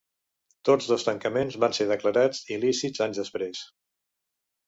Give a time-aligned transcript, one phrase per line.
[0.67, 3.61] Tots dos tancaments van ser declarats il·lícits anys després.